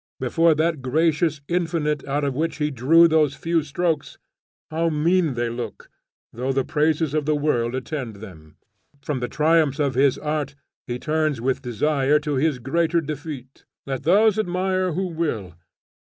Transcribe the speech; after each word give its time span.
Before 0.19 0.55
that 0.55 0.81
gracious 0.81 1.41
Infinite 1.47 2.03
out 2.07 2.23
of 2.23 2.33
which 2.33 2.57
he 2.57 2.71
drew 2.71 3.07
these 3.07 3.35
few 3.35 3.61
strokes, 3.61 4.17
how 4.71 4.89
mean 4.89 5.35
they 5.35 5.47
look, 5.47 5.91
though 6.33 6.51
the 6.51 6.65
praises 6.65 7.13
of 7.13 7.27
the 7.27 7.35
world 7.35 7.75
attend 7.75 8.15
them. 8.15 8.57
From 9.03 9.19
the 9.19 9.27
triumphs 9.27 9.77
of 9.77 9.93
his 9.93 10.17
art 10.17 10.55
he 10.87 10.97
turns 10.97 11.39
with 11.39 11.61
desire 11.61 12.17
to 12.17 12.35
this 12.39 12.57
greater 12.57 12.99
defeat. 12.99 13.63
Let 13.85 14.01
those 14.01 14.39
admire 14.39 14.93
who 14.93 15.05
will. 15.05 15.53